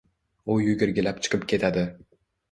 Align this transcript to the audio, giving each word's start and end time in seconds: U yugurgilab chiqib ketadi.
U 0.53 0.53
yugurgilab 0.67 1.19
chiqib 1.27 1.45
ketadi. 1.51 1.83